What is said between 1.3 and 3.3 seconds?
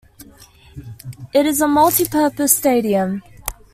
It is a multi-purpose stadium.